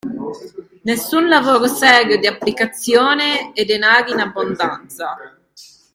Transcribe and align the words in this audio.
Nessun 0.83 1.27
lavoro 1.29 1.67
serio, 1.67 2.17
di 2.17 2.25
applicazione, 2.25 3.53
e 3.53 3.65
denari 3.65 4.11
in 4.13 4.19
abbondanza. 4.19 5.15